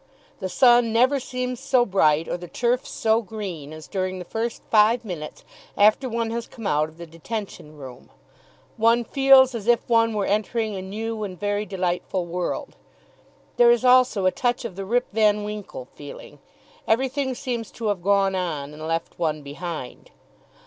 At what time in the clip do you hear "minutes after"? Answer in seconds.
5.05-6.09